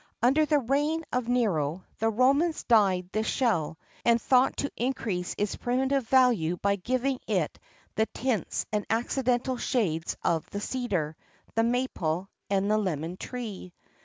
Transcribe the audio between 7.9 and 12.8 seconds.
the tints and accidental shades of the cedar, the maple, and the